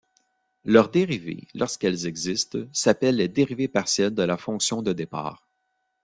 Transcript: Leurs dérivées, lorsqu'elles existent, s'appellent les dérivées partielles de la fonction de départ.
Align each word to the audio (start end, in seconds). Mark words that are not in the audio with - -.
Leurs 0.65 0.89
dérivées, 0.89 1.47
lorsqu'elles 1.53 2.07
existent, 2.07 2.57
s'appellent 2.73 3.17
les 3.17 3.27
dérivées 3.27 3.67
partielles 3.67 4.15
de 4.15 4.23
la 4.23 4.35
fonction 4.35 4.81
de 4.81 4.93
départ. 4.93 5.47